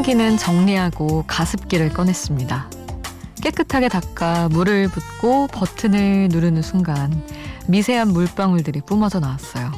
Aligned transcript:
선풍기는 0.00 0.38
정리하고 0.38 1.24
가습기를 1.26 1.90
꺼냈습니다. 1.90 2.70
깨끗하게 3.42 3.88
닦아 3.88 4.48
물을 4.48 4.88
붓고 4.88 5.48
버튼을 5.48 6.28
누르는 6.30 6.62
순간 6.62 7.22
미세한 7.66 8.08
물방울들이 8.08 8.80
뿜어져 8.80 9.20
나왔어요. 9.20 9.70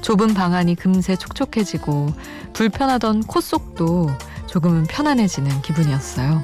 좁은 0.00 0.34
방 0.34 0.54
안이 0.54 0.76
금세 0.76 1.16
촉촉해지고 1.16 2.12
불편하던 2.52 3.24
코 3.24 3.40
속도 3.40 4.10
조금은 4.46 4.84
편안해지는 4.84 5.62
기분이었어요. 5.62 6.40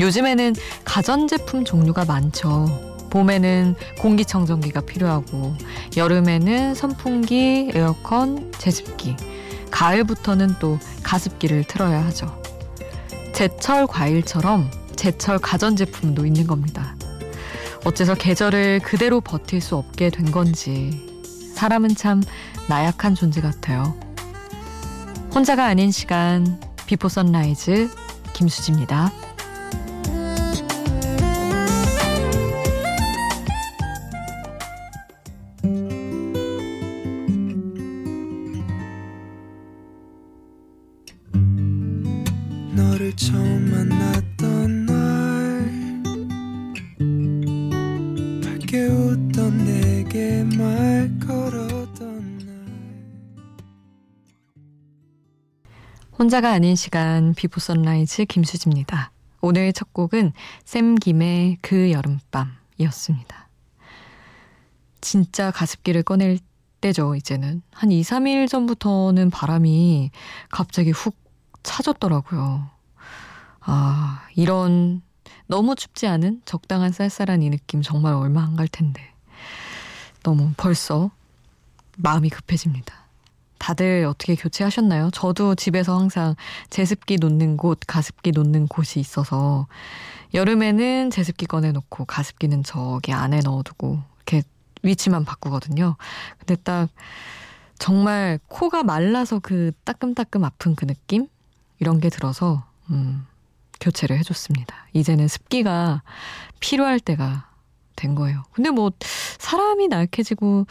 요즘에는 0.00 0.54
가전제품 0.84 1.64
종류가 1.64 2.04
많죠. 2.04 2.66
봄에는 3.10 3.76
공기청정기가 4.00 4.80
필요하고 4.80 5.54
여름에는 5.96 6.74
선풍기, 6.74 7.70
에어컨, 7.72 8.50
제습기, 8.58 9.16
가을부터는 9.82 10.54
또 10.60 10.78
가습기를 11.02 11.64
틀어야 11.64 12.04
하죠. 12.06 12.40
제철 13.34 13.88
과일처럼 13.88 14.70
제철 14.94 15.40
가전제품도 15.40 16.24
있는 16.24 16.46
겁니다. 16.46 16.94
어째서 17.84 18.14
계절을 18.14 18.78
그대로 18.84 19.20
버틸 19.20 19.60
수 19.60 19.74
없게 19.74 20.10
된 20.10 20.30
건지 20.30 21.04
사람은 21.56 21.96
참 21.96 22.22
나약한 22.68 23.16
존재 23.16 23.40
같아요. 23.40 23.98
혼자가 25.34 25.66
아닌 25.66 25.90
시간 25.90 26.60
Before 26.86 27.08
Sunrise 27.08 27.90
김수지입니다. 28.34 29.10
혼자가 56.32 56.52
아닌 56.52 56.76
시간 56.76 57.34
Before 57.34 57.60
Sunrise 57.60 58.24
김수지입니다. 58.24 59.12
오늘 59.42 59.70
첫 59.74 59.92
곡은 59.92 60.32
샘 60.64 60.94
김의 60.94 61.58
그 61.60 61.92
여름밤이었습니다. 61.92 63.48
진짜 65.02 65.50
가습기를 65.50 66.02
꺼낼 66.04 66.38
때죠, 66.80 67.16
이제는. 67.16 67.60
한 67.70 67.92
2, 67.92 68.00
3일 68.00 68.48
전부터는 68.48 69.28
바람이 69.28 70.10
갑자기 70.48 70.90
훅 70.90 71.14
차졌더라고요. 71.62 72.70
아, 73.60 74.26
이런 74.34 75.02
너무 75.46 75.74
춥지 75.74 76.06
않은 76.06 76.40
적당한 76.46 76.92
쌀쌀한 76.92 77.42
이 77.42 77.50
느낌 77.50 77.82
정말 77.82 78.14
얼마 78.14 78.42
안 78.42 78.56
갈 78.56 78.68
텐데. 78.68 79.02
너무 80.22 80.54
벌써 80.56 81.10
마음이 81.98 82.30
급해집니다. 82.30 83.01
다들 83.62 84.06
어떻게 84.06 84.34
교체하셨나요? 84.34 85.10
저도 85.12 85.54
집에서 85.54 85.96
항상 85.96 86.34
제습기 86.68 87.16
놓는 87.18 87.56
곳, 87.56 87.78
가습기 87.86 88.32
놓는 88.32 88.66
곳이 88.66 88.98
있어서 88.98 89.68
여름에는 90.34 91.10
제습기 91.10 91.46
꺼내놓고 91.46 92.06
가습기는 92.06 92.64
저기 92.64 93.12
안에 93.12 93.38
넣어두고 93.44 94.02
이렇게 94.16 94.42
위치만 94.82 95.24
바꾸거든요. 95.24 95.94
근데 96.38 96.56
딱 96.56 96.88
정말 97.78 98.40
코가 98.48 98.82
말라서 98.82 99.38
그 99.38 99.70
따끔따끔 99.84 100.44
아픈 100.44 100.74
그 100.74 100.84
느낌? 100.84 101.28
이런 101.78 102.00
게 102.00 102.08
들어서 102.08 102.64
음, 102.90 103.24
교체를 103.80 104.18
해줬습니다. 104.18 104.74
이제는 104.92 105.28
습기가 105.28 106.02
필요할 106.58 106.98
때가 106.98 107.48
된 107.94 108.16
거예요. 108.16 108.42
근데 108.50 108.70
뭐 108.70 108.90
사람이 109.38 109.86
날개지고 109.86 110.66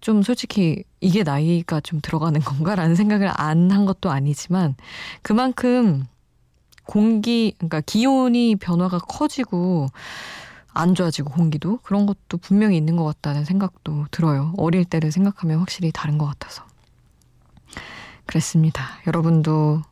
좀 0.00 0.22
솔직히 0.22 0.84
이게 1.00 1.22
나이가 1.22 1.80
좀 1.80 2.00
들어가는 2.02 2.40
건가라는 2.40 2.94
생각을 2.94 3.30
안 3.34 3.70
한 3.70 3.84
것도 3.86 4.10
아니지만 4.10 4.74
그만큼 5.22 6.06
공기 6.84 7.54
그러니까 7.58 7.80
기온이 7.82 8.56
변화가 8.56 8.98
커지고 8.98 9.88
안 10.72 10.94
좋아지고 10.94 11.30
공기도 11.30 11.78
그런 11.82 12.06
것도 12.06 12.38
분명히 12.38 12.76
있는 12.76 12.96
것 12.96 13.04
같다는 13.04 13.44
생각도 13.44 14.06
들어요. 14.10 14.54
어릴 14.56 14.84
때를 14.84 15.12
생각하면 15.12 15.58
확실히 15.58 15.90
다른 15.92 16.18
것 16.18 16.26
같아서. 16.26 16.64
그랬습니다. 18.26 18.84
여러분도 19.06 19.82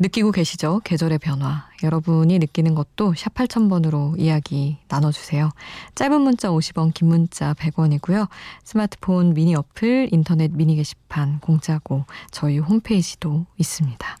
느끼고 0.00 0.30
계시죠? 0.30 0.80
계절의 0.84 1.18
변화. 1.18 1.68
여러분이 1.82 2.38
느끼는 2.38 2.74
것도 2.74 3.14
샵 3.16 3.34
8000번으로 3.34 4.18
이야기 4.18 4.78
나눠주세요. 4.88 5.50
짧은 5.96 6.20
문자 6.20 6.50
50원, 6.50 6.94
긴 6.94 7.08
문자 7.08 7.52
100원이고요. 7.54 8.28
스마트폰 8.62 9.34
미니 9.34 9.56
어플, 9.56 10.10
인터넷 10.12 10.52
미니 10.52 10.76
게시판 10.76 11.40
공짜고 11.40 12.04
저희 12.30 12.58
홈페이지도 12.58 13.46
있습니다. 13.56 14.18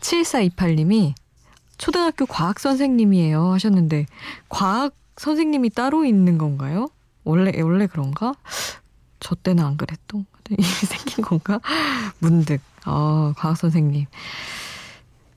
7428님이 0.00 1.14
초등학교 1.78 2.26
과학 2.26 2.60
선생님이에요 2.60 3.52
하셨는데 3.52 4.06
과학 4.48 4.94
선생님이 5.16 5.70
따로 5.70 6.04
있는 6.04 6.38
건가요? 6.38 6.88
원래 7.24 7.60
원래 7.60 7.86
그런가? 7.88 8.34
저 9.18 9.34
때는 9.34 9.64
안 9.64 9.76
그랬던 9.76 10.26
생긴 10.86 11.24
건가? 11.24 11.60
문득 12.20 12.60
어, 12.86 13.32
과학 13.36 13.56
선생님. 13.56 14.06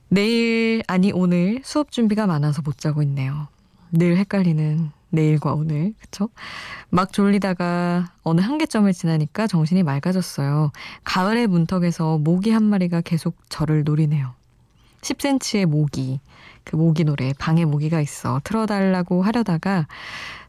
내일 0.09 0.81
아니 0.87 1.11
오늘 1.11 1.61
수업 1.63 1.91
준비가 1.91 2.25
많아서 2.25 2.61
못 2.61 2.77
자고 2.77 3.03
있네요. 3.03 3.47
늘 3.91 4.17
헷갈리는 4.17 4.91
내일과 5.11 5.53
오늘 5.53 5.93
그쵸? 5.99 6.29
막 6.89 7.11
졸리다가 7.13 8.11
어느 8.23 8.41
한계점을 8.41 8.91
지나니까 8.93 9.47
정신이 9.47 9.83
맑아졌어요. 9.83 10.71
가을의 11.03 11.47
문턱에서 11.47 12.19
모기 12.19 12.51
한 12.51 12.63
마리가 12.63 13.01
계속 13.01 13.35
저를 13.49 13.83
노리네요. 13.83 14.33
10cm의 15.01 15.65
모기 15.65 16.19
그 16.63 16.75
모기 16.75 17.03
노래 17.03 17.33
방에 17.39 17.65
모기가 17.65 18.01
있어 18.01 18.41
틀어달라고 18.43 19.23
하려다가 19.23 19.87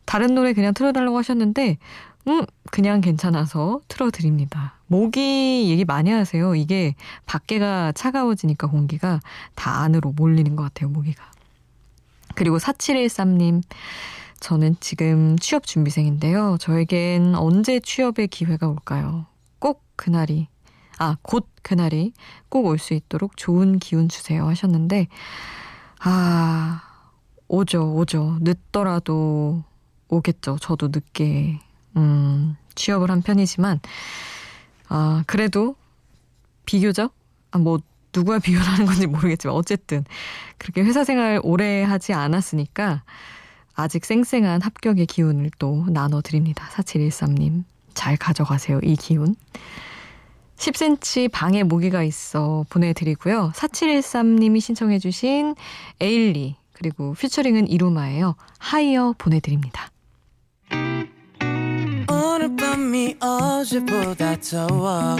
다른 0.05 0.35
노래 0.35 0.53
그냥 0.53 0.75
틀어달라고 0.75 1.17
하셨는데 1.19 1.79
음, 2.29 2.45
그냥 2.71 3.01
괜찮아서 3.01 3.81
틀어드립니다. 3.89 4.80
모기 4.95 5.71
얘기 5.71 5.85
많이 5.85 6.11
하세요. 6.11 6.57
이게 6.57 6.97
밖에가 7.27 7.93
차가워지니까 7.93 8.67
공기가 8.67 9.21
다 9.55 9.83
안으로 9.83 10.11
몰리는 10.11 10.57
것 10.57 10.65
같아요, 10.65 10.91
모기가. 10.91 11.31
그리고 12.35 12.59
4713님, 12.59 13.63
저는 14.41 14.75
지금 14.81 15.39
취업 15.39 15.65
준비생인데요. 15.65 16.57
저에겐 16.59 17.37
언제 17.37 17.79
취업의 17.79 18.27
기회가 18.29 18.67
올까요? 18.67 19.27
꼭 19.61 19.85
그날이, 19.95 20.49
아, 20.99 21.17
곧 21.23 21.47
그날이 21.63 22.13
꼭 22.49 22.67
올 22.67 22.79
수 22.79 22.93
있도록 22.95 23.37
좋은 23.37 23.79
기운 23.79 24.09
주세요 24.09 24.49
하셨는데, 24.49 25.07
아, 26.01 26.83
오죠, 27.47 27.95
오죠. 27.95 28.39
늦더라도 28.41 29.63
오겠죠. 30.09 30.59
저도 30.61 30.89
늦게 30.89 31.61
음, 31.97 32.57
취업을 32.75 33.09
한 33.11 33.23
편이지만, 33.23 33.79
아, 34.91 35.23
그래도 35.27 35.77
비교적, 36.67 37.15
아, 37.53 37.59
뭐, 37.59 37.79
누구와 38.15 38.41
비교를 38.45 38.67
하는 38.67 38.87
건지 38.87 39.07
모르겠지만, 39.07 39.57
어쨌든, 39.57 40.05
그렇게 40.59 40.83
회사 40.83 41.05
생활 41.05 41.41
오래 41.43 41.83
하지 41.83 42.13
않았으니까, 42.13 43.03
아직 43.75 44.05
쌩쌩한 44.05 44.61
합격의 44.61 45.07
기운을 45.07 45.53
또 45.59 45.87
나눠 45.89 46.21
드립니다. 46.21 46.69
4713님. 46.75 47.65
잘 47.95 48.17
가져가세요, 48.17 48.81
이 48.83 48.97
기운. 48.97 49.37
10cm 50.57 51.31
방에 51.33 51.63
모기가 51.63 52.03
있어 52.03 52.67
보내드리고요. 52.69 53.53
4713님이 53.55 54.61
신청해주신 54.61 55.55
에일리, 56.01 56.57
그리고 56.73 57.15
featuring은 57.15 57.69
이루마예요. 57.69 58.35
하이어 58.59 59.15
보내드립니다. 59.17 59.91
밤이 62.91 63.15
어제보다 63.21 64.35
더워 64.41 65.17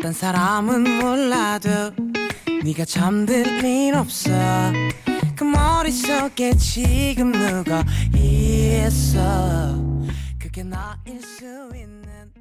딴 0.00 0.12
사람은 0.12 1.00
몰라도 1.00 1.68
네가 2.62 2.84
잠들 2.84 3.64
일 3.64 3.96
없어. 3.96 4.30
그 5.34 5.42
머릿속에 5.42 6.52
지금 6.54 7.32
누가 7.32 7.84
있어? 8.14 9.74
그게 10.38 10.62
나일 10.62 11.20
수 11.20 11.44
있는 11.74 12.32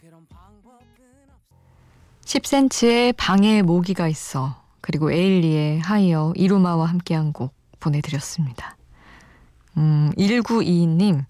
그런 0.00 0.26
방법은 0.30 0.80
없어. 1.28 2.24
10cm의 2.24 3.14
방에 3.14 3.60
모기가 3.60 4.08
있어 4.08 4.64
그리고 4.80 5.12
에일리의 5.12 5.80
하이어 5.80 6.32
이루마와 6.34 6.86
함께한 6.86 7.34
곡 7.34 7.54
보내드렸습니다. 7.78 8.78
음, 9.76 10.12
1922님 10.16 11.26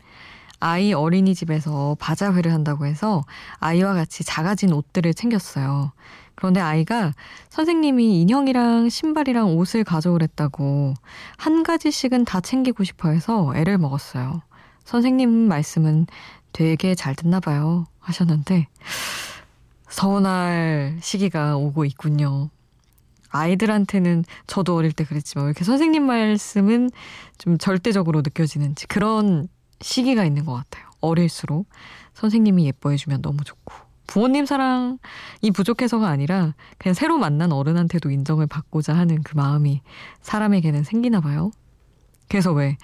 아이 0.60 0.92
어린이집에서 0.92 1.96
바자회를 1.98 2.52
한다고 2.52 2.86
해서 2.86 3.24
아이와 3.58 3.94
같이 3.94 4.24
작아진 4.24 4.72
옷들을 4.72 5.12
챙겼어요. 5.14 5.92
그런데 6.34 6.60
아이가 6.60 7.12
선생님이 7.48 8.20
인형이랑 8.20 8.88
신발이랑 8.88 9.56
옷을 9.56 9.84
가져오랬다고 9.84 10.94
한 11.38 11.62
가지씩은 11.62 12.24
다 12.24 12.40
챙기고 12.40 12.84
싶어 12.84 13.08
해서 13.08 13.52
애를 13.56 13.78
먹었어요. 13.78 14.42
선생님 14.84 15.30
말씀은 15.30 16.06
되게 16.52 16.94
잘 16.94 17.14
듣나 17.14 17.40
봐요. 17.40 17.86
하셨는데, 18.00 18.68
서운할 19.88 20.98
시기가 21.00 21.56
오고 21.56 21.84
있군요. 21.84 22.50
아이들한테는 23.30 24.24
저도 24.46 24.76
어릴 24.76 24.92
때 24.92 25.04
그랬지만 25.04 25.46
왜 25.46 25.50
이렇게 25.50 25.64
선생님 25.64 26.06
말씀은 26.06 26.90
좀 27.38 27.58
절대적으로 27.58 28.22
느껴지는지 28.22 28.86
그런 28.86 29.48
시기가 29.80 30.24
있는 30.24 30.44
것 30.44 30.54
같아요. 30.54 30.86
어릴수록 31.00 31.68
선생님이 32.14 32.66
예뻐해주면 32.66 33.22
너무 33.22 33.44
좋고 33.44 33.74
부모님 34.06 34.46
사랑이 34.46 34.98
부족해서가 35.54 36.08
아니라 36.08 36.54
그냥 36.78 36.94
새로 36.94 37.18
만난 37.18 37.52
어른한테도 37.52 38.10
인정을 38.10 38.46
받고자 38.46 38.94
하는 38.96 39.22
그 39.22 39.36
마음이 39.36 39.82
사람에게는 40.22 40.84
생기나 40.84 41.20
봐요. 41.20 41.50
그래서 42.28 42.52
왜 42.52 42.76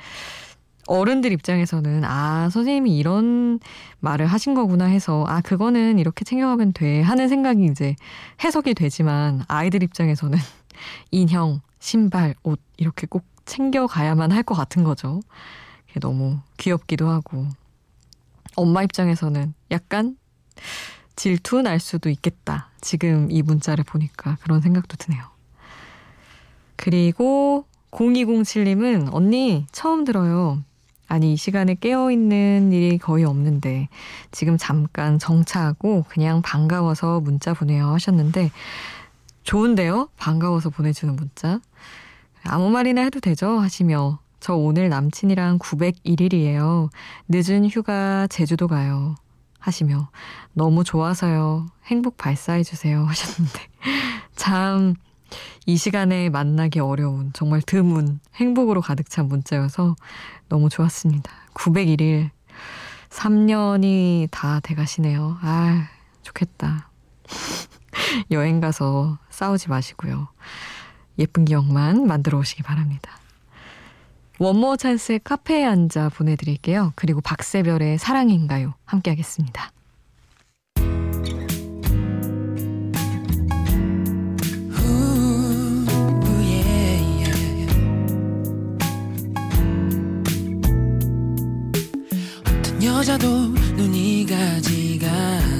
어른들 0.88 1.30
입장에서는 1.32 2.02
아 2.04 2.50
선생님이 2.50 2.98
이런 2.98 3.60
말을 4.00 4.26
하신 4.26 4.54
거구나 4.54 4.86
해서 4.86 5.24
아 5.28 5.40
그거는 5.40 5.98
이렇게 6.00 6.24
챙겨가면 6.24 6.72
돼 6.72 7.00
하는 7.02 7.28
생각이 7.28 7.64
이제 7.66 7.94
해석이 8.42 8.74
되지만 8.74 9.44
아이들 9.46 9.82
입장에서는 9.84 10.36
인형, 11.12 11.60
신발, 11.78 12.34
옷 12.42 12.60
이렇게 12.76 13.06
꼭 13.06 13.24
챙겨가야만 13.44 14.32
할 14.32 14.42
것 14.42 14.54
같은 14.56 14.82
거죠. 14.82 15.20
그게 15.92 16.00
너무 16.00 16.38
귀엽기도 16.56 17.08
하고 17.10 17.46
엄마 18.56 18.82
입장에서는 18.82 19.52
약간 19.70 20.16
질투 21.16 21.60
날 21.60 21.80
수도 21.80 22.08
있겠다. 22.08 22.70
지금 22.80 23.30
이 23.30 23.42
문자를 23.42 23.84
보니까 23.84 24.38
그런 24.40 24.62
생각도 24.62 24.96
드네요. 24.96 25.22
그리고 26.76 27.66
0207님은 27.90 29.12
언니 29.12 29.66
처음 29.70 30.04
들어요. 30.04 30.62
아니, 31.08 31.34
이 31.34 31.36
시간에 31.36 31.74
깨어있는 31.74 32.72
일이 32.72 32.96
거의 32.96 33.24
없는데, 33.24 33.90
지금 34.30 34.56
잠깐 34.56 35.18
정차하고 35.18 36.06
그냥 36.08 36.40
반가워서 36.40 37.20
문자 37.20 37.52
보내요 37.52 37.88
하셨는데, 37.88 38.50
좋은데요? 39.42 40.08
반가워서 40.16 40.70
보내주는 40.70 41.14
문자. 41.14 41.60
아무 42.44 42.70
말이나 42.70 43.02
해도 43.02 43.20
되죠? 43.20 43.60
하시며, 43.60 44.20
저 44.42 44.56
오늘 44.56 44.88
남친이랑 44.88 45.60
901일이에요. 45.60 46.90
늦은 47.28 47.64
휴가 47.70 48.26
제주도 48.26 48.66
가요. 48.66 49.14
하시며, 49.60 50.10
너무 50.52 50.82
좋아서요. 50.82 51.68
행복 51.86 52.16
발사해 52.16 52.64
주세요. 52.64 53.04
하셨는데, 53.06 53.60
참, 54.34 54.96
이 55.64 55.76
시간에 55.76 56.28
만나기 56.28 56.80
어려운 56.80 57.32
정말 57.32 57.62
드문 57.62 58.18
행복으로 58.34 58.80
가득 58.80 59.08
찬 59.08 59.28
문자여서 59.28 59.94
너무 60.48 60.68
좋았습니다. 60.68 61.30
901일 61.54 62.30
3년이 63.10 64.26
다 64.32 64.58
돼가시네요. 64.58 65.38
아 65.40 65.88
좋겠다. 66.22 66.90
여행 68.32 68.60
가서 68.60 69.18
싸우지 69.30 69.68
마시고요. 69.68 70.26
예쁜 71.20 71.44
기억만 71.44 72.08
만들어 72.08 72.38
오시기 72.38 72.64
바랍니다. 72.64 73.21
원모 74.42 74.76
찬스의 74.76 75.20
카페에 75.22 75.64
앉아 75.64 76.08
보내드릴게요. 76.08 76.92
그리고 76.96 77.20
박세별의 77.20 77.98
사랑인가요? 77.98 78.74
함께 78.84 79.10
하겠습니다. 79.10 79.70
여자도 92.82 93.28
눈이 93.76 94.26
가지가 94.26 95.51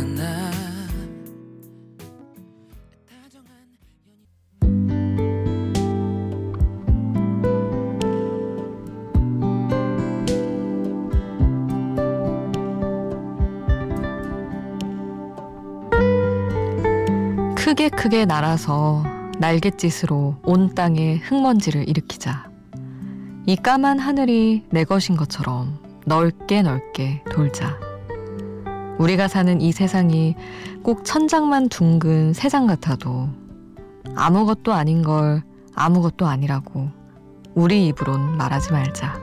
크게 17.65 17.91
크게 17.91 18.25
날아서 18.25 19.05
날갯짓으로 19.39 20.35
온 20.43 20.75
땅에 20.75 21.19
흙먼지를 21.19 21.89
일으키자. 21.89 22.51
이 23.47 23.55
까만 23.55 24.01
하늘이 24.01 24.67
내 24.71 24.83
것인 24.83 25.17
것처럼 25.17 25.79
넓게 26.05 26.63
넓게 26.63 27.23
돌자. 27.31 27.79
우리가 28.99 29.29
사는 29.29 29.61
이 29.61 29.71
세상이 29.71 30.35
꼭 30.83 31.05
천장만 31.05 31.69
둥근 31.69 32.33
세상 32.33 32.67
같아도 32.67 33.29
아무것도 34.17 34.73
아닌 34.73 35.03
걸 35.03 35.45
아무것도 35.77 36.27
아니라고 36.27 36.91
우리 37.55 37.87
입으론 37.87 38.37
말하지 38.39 38.73
말자. 38.73 39.21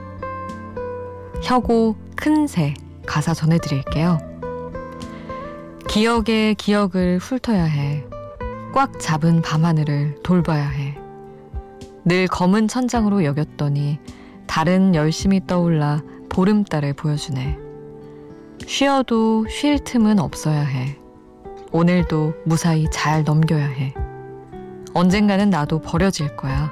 혁오 1.42 1.94
큰 2.16 2.46
새 2.46 2.72
가사 3.06 3.34
전해드릴게요. 3.34 4.18
기억에 5.88 6.54
기억을 6.54 7.18
훑어야 7.18 7.64
해. 7.64 8.09
꽉 8.72 9.00
잡은 9.00 9.42
밤하늘을 9.42 10.20
돌봐야 10.22 10.68
해. 10.68 10.96
늘 12.04 12.28
검은 12.28 12.68
천장으로 12.68 13.24
여겼더니 13.24 13.98
달은 14.46 14.94
열심히 14.94 15.44
떠올라 15.46 16.02
보름달을 16.28 16.94
보여주네. 16.94 17.58
쉬어도 18.66 19.46
쉴 19.48 19.78
틈은 19.80 20.20
없어야 20.20 20.60
해. 20.60 20.96
오늘도 21.72 22.34
무사히 22.44 22.86
잘 22.92 23.24
넘겨야 23.24 23.66
해. 23.66 23.92
언젠가는 24.94 25.50
나도 25.50 25.80
버려질 25.80 26.36
거야. 26.36 26.70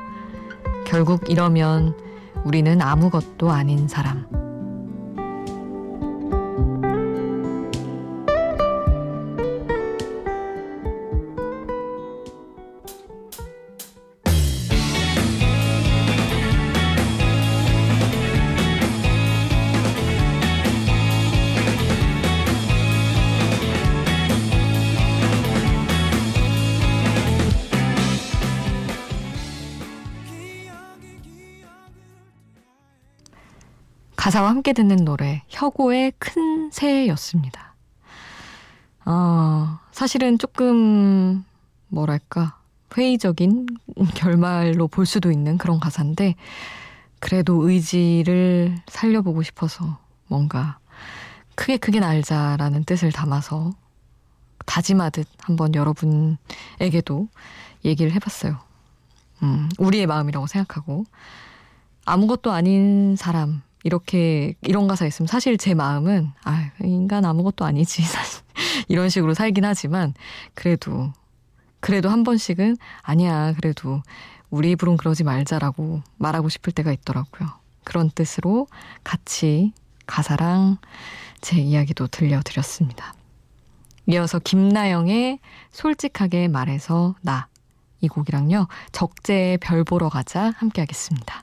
결국 0.87 1.29
이러면 1.29 1.97
우리는 2.45 2.81
아무것도 2.81 3.51
아닌 3.51 3.89
사람. 3.89 4.38
가사와 34.19 34.51
함께 34.51 34.73
듣는 34.73 35.05
노래 35.05 35.43
혁오의 35.49 36.13
큰 36.19 36.71
새였습니다. 36.73 37.75
어, 39.05 39.79
사실은 39.93 40.39
조금 40.39 41.45
뭐랄까 41.87 42.59
회의적인 42.97 43.67
결말로 44.17 44.89
볼 44.89 45.07
수도 45.07 45.31
있는 45.31 45.57
그런 45.57 45.79
가사인데 45.79 46.35
그래도 47.21 47.71
의지를 47.71 48.77
살려보고 48.89 49.45
싶어서 49.45 49.99
뭔가 50.27 50.79
크게 51.55 51.77
크게 51.77 52.01
날자라는 52.01 52.85
뜻을 52.85 53.13
담아서 53.13 53.71
다짐하듯 54.67 55.29
한번 55.43 55.77
여러분에게도 55.77 57.29
얘기를 57.85 58.13
해봤어요. 58.13 58.59
음, 59.45 59.69
우리의 59.79 60.07
마음이라고 60.07 60.49
생각하고 60.49 61.05
아무것도 62.05 62.51
아닌 62.51 63.15
사람 63.15 63.63
이렇게 63.85 64.55
이런 64.63 64.89
가사 64.89 65.07
있으면 65.07 65.27
사실 65.27 65.57
제 65.57 65.75
마음은 65.75 66.31
아 66.45 66.71
인간 66.81 67.25
아무것도 67.25 67.65
아니지 67.65 68.03
사실 68.03 68.43
이런 68.89 69.09
식으로 69.09 69.35
살긴 69.35 69.65
하지만 69.65 70.15
그래도 70.55 71.13
그래도 71.81 72.09
한 72.11 72.25
번씩은 72.25 72.77
아니야 73.03 73.53
그래도 73.55 74.03
우리 74.51 74.73
입으론 74.73 74.97
그러지 74.97 75.25
말자라고 75.25 76.03
말하고 76.17 76.49
싶을 76.49 76.73
때가 76.73 76.93
있더라고요. 76.93 77.49
그런 77.85 78.11
뜻으로 78.11 78.67
같이 79.05 79.73
가사랑 80.07 80.79
제 81.41 81.59
이야기도 81.59 82.07
들려드렸습니다. 82.09 83.15
이어서 84.07 84.39
김나영의 84.39 85.39
솔직하게 85.71 86.49
말해서 86.49 87.15
나 87.21 87.49
이 88.01 88.09
곡이랑요 88.09 88.69
적재의 88.93 89.59
별 89.59 89.85
보러 89.85 90.09
가자 90.09 90.53
함께 90.57 90.81
하겠습니다. 90.83 91.43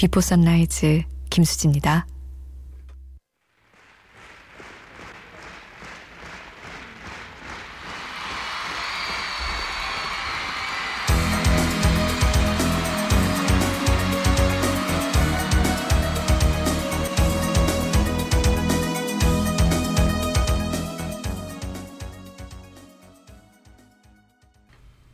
비포 0.00 0.22
선라이즈 0.22 1.02
김수지입니다. 1.28 2.06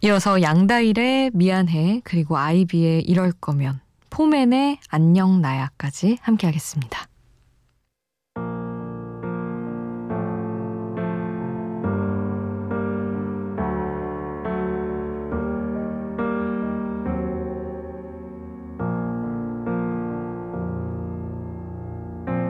이어서 0.02 0.40
양다일의 0.40 1.32
미안해 1.34 2.02
그리고 2.04 2.38
아이비의 2.38 3.02
이럴 3.02 3.32
거면 3.32 3.80
포맨의 4.16 4.78
안녕 4.88 5.42
나야까지 5.42 6.16
함께 6.22 6.46
하겠습니다. 6.46 7.06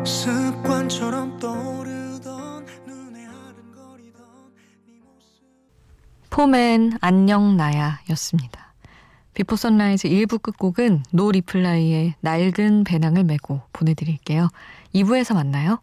습관처럼 0.05 1.37
떠오르던 1.41 2.65
눈에 2.87 3.27
아른거리던 3.27 4.25
네 4.87 5.01
모습 5.03 6.31
포맨 6.31 6.99
안녕 7.01 7.57
나야 7.57 7.99
였습니다. 8.11 8.66
Before 9.37 9.55
Sunrise 9.55 10.09
1부 10.09 10.41
끝곡은 10.41 11.03
노 11.13 11.31
리플라이의 11.31 12.15
낡은 12.23 12.85
배낭을 12.85 13.25
메고 13.25 13.61
보내드릴게요. 13.75 14.49
2부에서 14.95 15.35
만나요. 15.35 15.79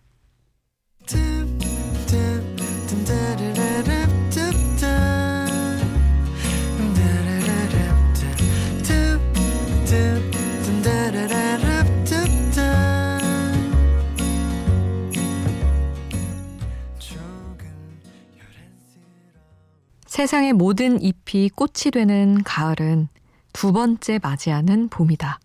세상의 20.07 20.53
모든 20.53 21.00
잎이 21.00 21.50
꽃이 21.50 21.91
되는 21.91 22.41
가을은 22.43 23.10
두 23.53 23.72
번째 23.72 24.19
맞이하는 24.22 24.89
봄이다. 24.89 25.39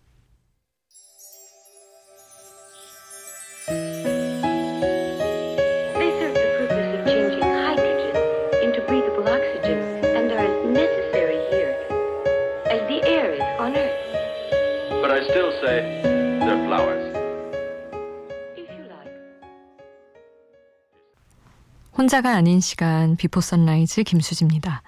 혼자가 22.09 22.33
아닌 22.35 22.59
시간 22.59 23.17
비포 23.17 23.39
선라이즈 23.39 24.03
김수지입니다. 24.03 24.81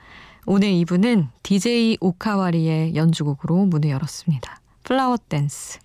오늘 0.48 0.70
2부는 0.70 1.28
DJ 1.44 1.98
오카와리의 2.02 2.96
연주곡으로 2.96 3.66
문을 3.68 3.90
열었습니다. 3.92 4.60
Flower 4.84 5.18
Dance. 5.30 5.80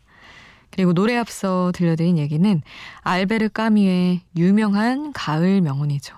그리고 0.71 0.95
노래 0.95 1.17
앞서 1.17 1.73
들려드린 1.75 2.17
얘기는 2.17 2.63
알베르 3.03 3.51
까미의 3.51 4.23
유명한 4.37 5.13
가을 5.13 5.61
명언이죠. 5.61 6.17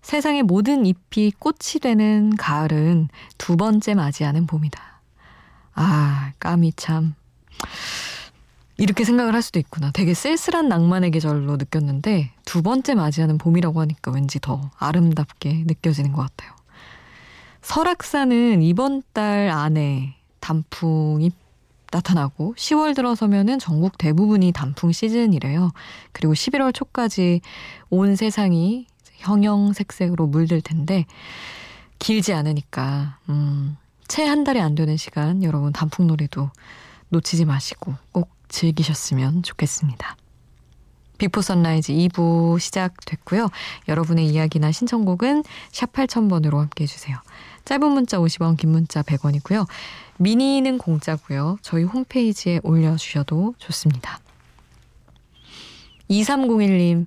세상의 0.00 0.42
모든 0.42 0.86
잎이 0.86 1.32
꽃이 1.38 1.80
되는 1.80 2.34
가을은 2.36 3.08
두 3.38 3.56
번째 3.56 3.94
맞이하는 3.94 4.46
봄이다. 4.46 5.00
아, 5.74 6.32
까미 6.38 6.72
참. 6.74 7.14
이렇게 8.78 9.04
생각을 9.04 9.34
할 9.34 9.42
수도 9.42 9.58
있구나. 9.58 9.90
되게 9.92 10.14
쓸쓸한 10.14 10.68
낭만의 10.68 11.10
계절로 11.12 11.56
느꼈는데 11.56 12.32
두 12.44 12.62
번째 12.62 12.94
맞이하는 12.94 13.38
봄이라고 13.38 13.80
하니까 13.80 14.10
왠지 14.10 14.40
더 14.40 14.70
아름답게 14.78 15.64
느껴지는 15.66 16.12
것 16.12 16.22
같아요. 16.22 16.61
설악산은 17.62 18.62
이번 18.62 19.02
달 19.12 19.48
안에 19.48 20.16
단풍이 20.40 21.30
나타나고 21.90 22.54
10월 22.56 22.94
들어서면은 22.96 23.58
전국 23.58 23.98
대부분이 23.98 24.52
단풍 24.52 24.92
시즌이래요. 24.92 25.72
그리고 26.12 26.32
11월 26.32 26.74
초까지 26.74 27.40
온 27.90 28.16
세상이 28.16 28.86
형형색색으로 29.18 30.26
물들 30.26 30.60
텐데 30.62 31.04
길지 31.98 32.32
않으니까 32.32 33.18
음, 33.28 33.76
채 34.08 34.24
한 34.26 34.44
달이 34.44 34.60
안 34.60 34.74
되는 34.74 34.96
시간 34.96 35.42
여러분 35.42 35.72
단풍놀이도 35.72 36.50
놓치지 37.10 37.44
마시고 37.44 37.94
꼭 38.10 38.30
즐기셨으면 38.48 39.42
좋겠습니다. 39.42 40.16
비포 41.18 41.40
선라이즈 41.40 41.92
2부 41.92 42.58
시작됐고요. 42.58 43.48
여러분의 43.86 44.26
이야기나 44.26 44.72
신청곡은 44.72 45.44
샵 45.70 45.92
8000번으로 45.92 46.58
함께 46.58 46.82
해주세요. 46.84 47.16
짧은 47.64 47.90
문자 47.90 48.18
50원, 48.18 48.56
긴 48.56 48.70
문자 48.70 49.02
100원이고요. 49.02 49.66
미니는 50.18 50.78
공짜고요. 50.78 51.58
저희 51.62 51.84
홈페이지에 51.84 52.60
올려주셔도 52.62 53.54
좋습니다. 53.58 54.20
2301님, 56.10 57.06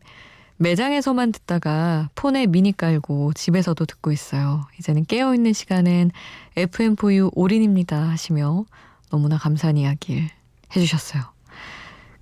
매장에서만 0.58 1.32
듣다가 1.34 2.10
폰에 2.16 2.46
미니 2.48 2.76
깔고 2.76 3.34
집에서도 3.34 3.86
듣고 3.86 4.12
있어요. 4.12 4.66
이제는 4.80 5.06
깨어있는 5.06 5.54
시간엔 5.54 6.12
FM4U 6.56 7.32
올인입니다 7.36 7.98
하시며 8.10 8.66
너무나 9.10 9.38
감사한 9.38 9.78
이야기를 9.78 10.30
해주셨어요. 10.76 11.24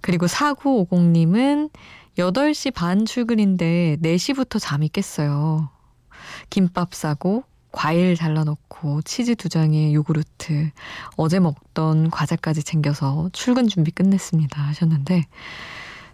그리고 0.01 0.25
4950님은 0.25 1.69
8시 2.17 2.73
반 2.73 3.05
출근인데 3.05 3.97
4시부터 4.01 4.59
잠이 4.59 4.89
깼어요. 4.89 5.69
김밥 6.49 6.93
싸고 6.93 7.43
과일 7.73 8.15
잘라놓고 8.15 9.01
치즈 9.01 9.35
두 9.35 9.49
장에 9.49 9.93
요구르트, 9.93 10.69
어제 11.17 11.39
먹던 11.39 12.11
과자까지 12.11 12.63
챙겨서 12.63 13.29
출근 13.33 13.67
준비 13.67 13.89
끝냈습니다 13.91 14.61
하셨는데 14.61 15.25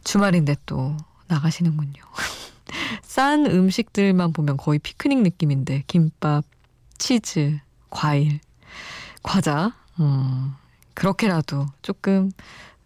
주말인데 0.06 0.56
또 0.66 0.96
나가시는군요. 1.28 2.02
싼 3.04 3.46
음식들만 3.46 4.32
보면 4.32 4.56
거의 4.56 4.80
피크닉 4.80 5.22
느낌인데 5.22 5.84
김밥, 5.86 6.46
치즈, 6.98 7.60
과일, 7.90 8.40
과자, 9.22 9.74
음, 10.00 10.56
그렇게라도 10.94 11.66
조금 11.82 12.32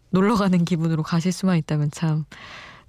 놀러 0.09 0.35
가는 0.35 0.65
기분으로 0.65 1.03
가실 1.03 1.31
수만 1.31 1.57
있다면 1.57 1.91
참 1.91 2.25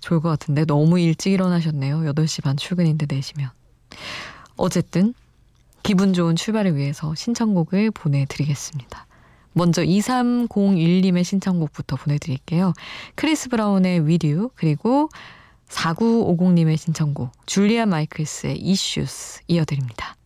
좋을 0.01 0.21
것 0.21 0.31
같은데 0.31 0.65
너무 0.65 0.99
일찍 0.99 1.33
일어나셨네요. 1.33 2.01
8시 2.01 2.43
반 2.43 2.57
출근인데 2.57 3.07
내시면. 3.09 3.51
어쨌든 4.57 5.15
기분 5.85 6.15
좋은 6.15 6.35
출발을 6.35 6.77
위해서 6.77 7.15
신청곡을 7.15 7.91
보내드리겠습니다. 7.91 9.07
먼저 9.53 9.83
2301님의 9.83 11.25
신청곡부터 11.25 11.97
보내드릴게요. 11.97 12.73
크리스 13.15 13.51
브라운의 13.51 14.01
With 14.01 14.27
You 14.27 14.49
그리고 14.55 15.11
4950님의 15.69 16.79
신청곡 16.79 17.33
줄리아 17.47 17.85
마이클스의 17.85 18.61
Issues 18.65 19.43
이어드립니다. 19.47 20.17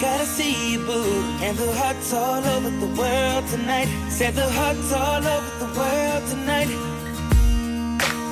Gotta 0.00 0.24
see 0.24 0.72
you, 0.72 0.86
boo. 0.86 1.04
And 1.42 1.58
the 1.58 1.70
hearts 1.74 2.14
all 2.14 2.42
over 2.42 2.70
the 2.70 2.86
world 2.98 3.46
tonight. 3.48 3.86
Said 4.08 4.34
the 4.34 4.48
hearts 4.48 4.94
all 4.94 5.20
over 5.20 5.50
the 5.58 5.78
world 5.78 6.26
tonight. 6.26 6.70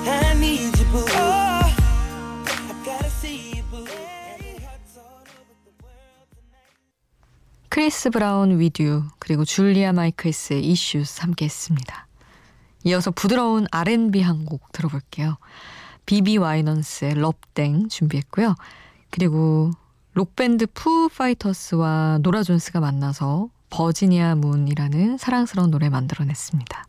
I 0.08 0.32
need 0.40 0.78
you, 0.78 0.86
boo. 0.86 1.04
Oh. 1.10 1.57
크리스 7.78 8.10
브라운 8.10 8.58
위듀 8.58 9.04
그리고 9.20 9.44
줄리아 9.44 9.92
마이클스의 9.92 10.64
이슈스 10.64 11.20
함께 11.20 11.44
했습니다. 11.44 12.08
이어서 12.82 13.12
부드러운 13.12 13.68
R&B 13.70 14.20
한 14.20 14.44
곡 14.44 14.72
들어볼게요. 14.72 15.36
비비 16.04 16.38
와이넌스의 16.38 17.14
럽땡 17.14 17.88
준비했고요. 17.88 18.56
그리고 19.10 19.70
록밴드 20.14 20.66
푸 20.74 21.08
파이터스와 21.08 22.18
노라 22.22 22.42
존스가 22.42 22.80
만나서 22.80 23.48
Virginia 23.70 24.34
Moon이라는 24.34 25.16
사랑스러운 25.16 25.70
노래 25.70 25.88
만들어냈습니다. 25.88 26.84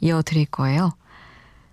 이어 0.00 0.22
드릴 0.22 0.46
거예요. 0.46 0.90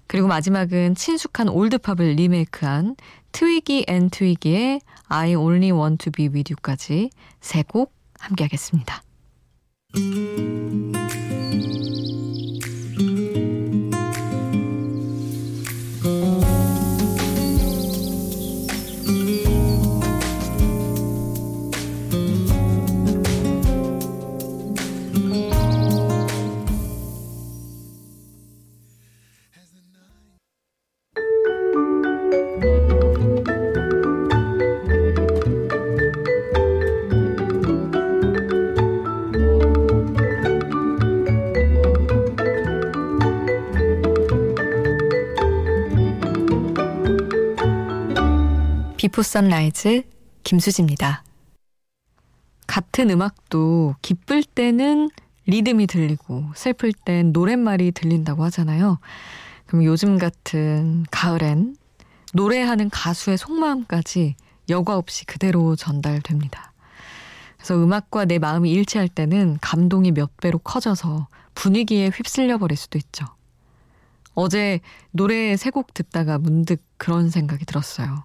그리고 0.05 0.27
마지막은 0.27 0.93
친숙한 0.93 1.49
올드팝을 1.49 2.11
리메이크한 2.17 2.97
트위기 3.31 3.85
앤 3.87 4.11
트위기의 4.11 4.79
I 5.07 5.33
Only 5.33 5.71
Want 5.71 6.03
to 6.03 6.11
Be 6.11 6.27
With 6.27 6.53
You까지 6.53 7.09
세 7.41 7.63
곡 7.63 8.02
함께하겠습니다. 8.23 9.03
비포 49.13 49.21
선라이즈 49.21 50.01
김수지입니다. 50.41 51.23
같은 52.65 53.11
음악도 53.11 53.93
기쁠 54.01 54.43
때는 54.43 55.11
리듬이 55.45 55.85
들리고 55.85 56.45
슬플 56.55 56.93
땐 56.93 57.31
노랫말이 57.31 57.91
들린다고 57.91 58.43
하잖아요. 58.45 58.97
그럼 59.67 59.83
요즘 59.83 60.17
같은 60.17 61.05
가을엔 61.11 61.75
노래하는 62.33 62.89
가수의 62.89 63.37
속마음까지 63.37 64.35
여과 64.69 64.97
없이 64.97 65.25
그대로 65.27 65.75
전달됩니다. 65.75 66.73
그래서 67.57 67.75
음악과 67.75 68.25
내 68.25 68.39
마음이 68.39 68.71
일치할 68.71 69.09
때는 69.09 69.59
감동이 69.61 70.11
몇 70.11 70.35
배로 70.37 70.57
커져서 70.57 71.27
분위기에 71.53 72.09
휩쓸려 72.09 72.57
버릴 72.57 72.75
수도 72.75 72.97
있죠. 72.97 73.27
어제 74.33 74.79
노래 75.11 75.55
세 75.55 75.69
곡 75.69 75.93
듣다가 75.93 76.39
문득 76.39 76.81
그런 76.97 77.29
생각이 77.29 77.65
들었어요. 77.65 78.23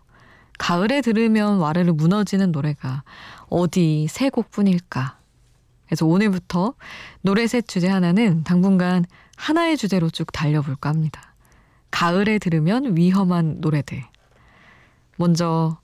가을에 0.58 1.00
들으면 1.00 1.58
와르르 1.58 1.92
무너지는 1.92 2.52
노래가 2.52 3.02
어디 3.48 4.06
세 4.10 4.28
곡뿐일까? 4.28 5.16
그래서 5.86 6.04
오늘부터 6.04 6.74
노래 7.22 7.46
셋 7.46 7.66
주제 7.66 7.88
하나는 7.88 8.44
당분간 8.44 9.06
하나의 9.36 9.76
주제로 9.76 10.10
쭉 10.10 10.30
달려볼까 10.32 10.90
합니다. 10.90 11.34
가을에 11.90 12.38
들으면 12.38 12.96
위험한 12.96 13.60
노래들. 13.60 14.04
먼저 15.16 15.78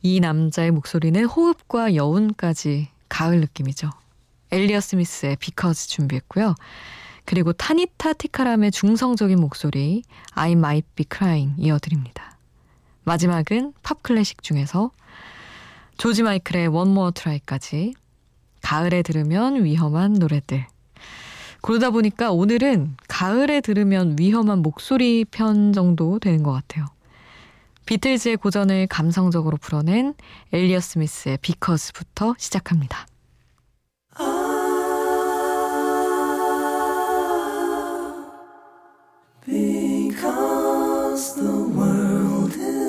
이 0.00 0.20
남자의 0.20 0.70
목소리는 0.70 1.24
호흡과 1.24 1.96
여운까지 1.96 2.88
가을 3.08 3.40
느낌이죠. 3.40 3.90
엘리어 4.52 4.80
스미스의 4.80 5.36
비커즈 5.36 5.88
준비했고요. 5.88 6.54
그리고 7.24 7.52
타니타 7.52 8.14
티카람의 8.14 8.70
중성적인 8.70 9.38
목소리 9.38 10.02
I 10.32 10.52
Might 10.52 10.88
Be 10.94 11.04
Crying 11.10 11.54
이어드립니다. 11.58 12.37
마지막은 13.08 13.72
팝 13.82 14.02
클래식 14.02 14.42
중에서 14.42 14.90
조지 15.96 16.22
마이클의 16.22 16.66
More 16.66 17.12
Try까지 17.12 17.94
가을에 18.62 19.02
들으면 19.02 19.64
위험한 19.64 20.12
노래들. 20.12 20.66
그러다 21.62 21.90
보니까 21.90 22.30
오늘은 22.30 22.96
가을에 23.08 23.62
들으면 23.62 24.16
위험한 24.18 24.60
목소리 24.60 25.24
편 25.24 25.72
정도 25.72 26.18
되는 26.18 26.42
것 26.42 26.52
같아요. 26.52 26.86
비틀즈의 27.86 28.36
고전을 28.36 28.86
감성적으로 28.88 29.56
풀어낸 29.56 30.12
엘리어 30.52 30.78
스미스의 30.78 31.38
비커스부터 31.40 32.34
시작합니다. 32.36 33.06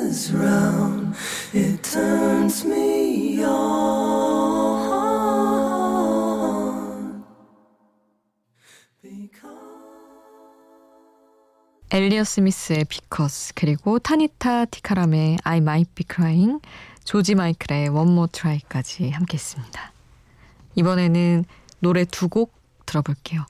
Is 0.09 0.33
round, 0.33 1.15
it 1.53 1.83
turns 1.83 2.65
me 2.65 3.43
on. 3.45 3.99
엘리어 11.91 12.23
스미스의 12.23 12.85
비커스 12.85 13.53
그리고 13.55 13.97
타니타 13.97 14.65
티카람의 14.65 15.39
I 15.43 15.57
Might 15.57 15.91
Be 15.95 16.05
Crying 16.07 16.61
조지 17.03 17.33
마이클의 17.33 17.89
One 17.89 18.11
More 18.11 18.29
Try까지 18.31 19.09
함께했습니다. 19.09 19.91
이번에는 20.75 21.45
노래 21.79 22.05
두 22.05 22.27
곡 22.29 22.53
들어볼게요. 22.85 23.43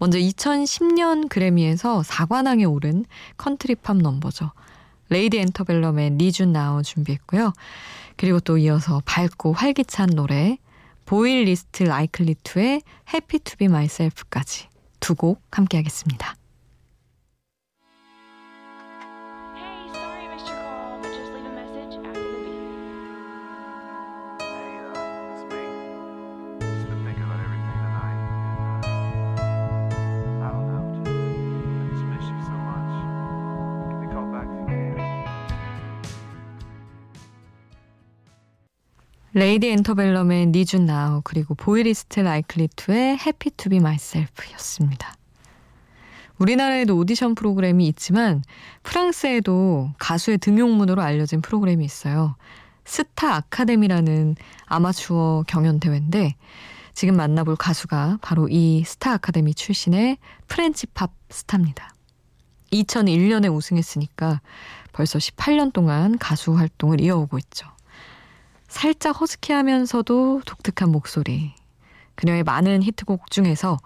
먼저 0.00 0.18
2010년 0.18 1.28
그래미에서 1.28 2.02
4관왕에 2.02 2.68
오른 2.68 3.04
컨트리팝 3.36 3.98
넘버죠. 3.98 4.50
레이디 5.10 5.38
앤터벨룸의 5.38 6.12
Need 6.12 6.52
You 6.52 6.67
Now 6.67 6.82
준비했고요. 6.82 7.52
그리고 8.16 8.40
또 8.40 8.56
이어서 8.58 9.02
밝고 9.04 9.52
활기찬 9.52 10.10
노래 10.10 10.56
보이 11.04 11.44
리스트 11.44 11.82
라이클리 11.82 12.36
투의 12.42 12.82
Happy 13.12 13.40
to 13.40 13.54
Be 13.54 13.68
Myself까지 13.68 14.68
두 15.00 15.14
곡 15.14 15.42
함께 15.50 15.76
하겠습니다. 15.78 16.36
레이디 39.32 39.68
앤터벨룸의 39.68 40.46
Need 40.46 40.76
You 40.76 40.98
Now 40.98 41.20
그리고 41.22 41.54
보이리스트 41.54 42.18
라이클리투의 42.18 43.18
해피 43.18 43.50
투비 43.56 43.78
마이셀프였습니다. 43.78 45.14
우리나라에도 46.38 46.96
오디션 46.96 47.36
프로그램이 47.36 47.86
있지만 47.88 48.42
프랑스에도 48.82 49.90
가수의 49.98 50.38
등용문으로 50.38 51.00
알려진 51.00 51.42
프로그램이 51.42 51.84
있어요. 51.84 52.34
스타 52.84 53.36
아카데미라는 53.36 54.34
아마추어 54.66 55.44
경연 55.46 55.78
대회인데 55.78 56.34
지금 56.92 57.14
만나볼 57.14 57.54
가수가 57.54 58.18
바로 58.22 58.48
이 58.48 58.82
스타 58.84 59.12
아카데미 59.12 59.54
출신의 59.54 60.18
프렌치 60.48 60.88
팝 60.88 61.12
스타입니다. 61.28 61.94
2001년에 62.72 63.54
우승했으니까 63.54 64.40
벌써 64.92 65.18
18년 65.18 65.72
동안 65.72 66.18
가수 66.18 66.56
활동을 66.56 67.00
이어오고 67.00 67.38
있죠. 67.38 67.68
살짝 68.70 69.20
허스키하면서도 69.20 70.42
독특한 70.46 70.90
목소리. 70.90 71.52
그녀의 72.14 72.44
많은 72.44 72.82
히트곡 72.82 73.30
중에서 73.30 73.78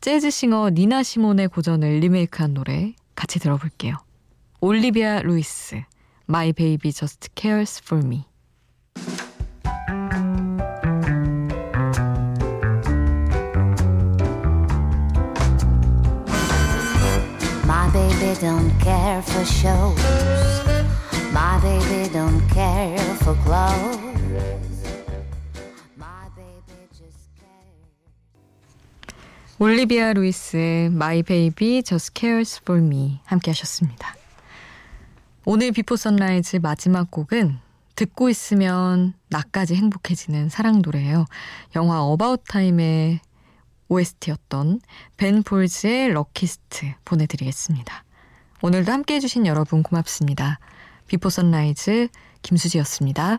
재즈싱어 0.00 0.70
니나 0.70 1.02
시몬의 1.02 1.48
고전을 1.48 1.98
리메이크한 1.98 2.54
노래 2.54 2.94
같이 3.14 3.38
들어볼게요. 3.40 3.96
올리비아 4.60 5.22
루이스, 5.22 5.82
My 6.28 6.52
Baby 6.52 6.92
Just 6.92 7.30
Cares 7.36 7.82
For 7.84 8.04
Me. 8.04 8.24
My 17.66 17.90
baby 17.92 18.34
don't 18.40 18.70
care 18.80 19.20
for 19.22 19.44
shows. 19.44 20.00
My 21.32 21.58
baby 21.60 22.08
don't 22.12 22.40
care 22.48 22.98
for 23.16 23.34
clothes. 23.42 24.11
올리비아 29.62 30.12
루이스의 30.12 30.86
My 30.86 31.22
Baby 31.22 31.84
Just 31.84 32.10
Cares 32.18 32.60
For 32.62 32.82
Me 32.82 33.20
함께 33.24 33.52
하셨습니다. 33.52 34.16
오늘 35.44 35.70
비포 35.70 35.94
선라이즈 35.94 36.56
마지막 36.56 37.12
곡은 37.12 37.58
듣고 37.94 38.28
있으면 38.28 39.14
나까지 39.28 39.76
행복해지는 39.76 40.48
사랑 40.48 40.82
노래예요. 40.82 41.26
영화 41.76 42.02
어바웃 42.02 42.42
타임의 42.48 43.20
OST였던 43.86 44.80
벤 45.16 45.44
폴즈의 45.44 46.12
Luckiest 46.12 46.94
보내드리겠습니다. 47.04 48.04
오늘도 48.62 48.90
함께 48.90 49.14
해주신 49.14 49.46
여러분 49.46 49.84
고맙습니다. 49.84 50.58
비포 51.06 51.30
선라이즈 51.30 52.08
김수지였습니다. 52.42 53.38